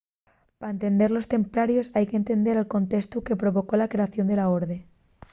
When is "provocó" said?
3.41-3.73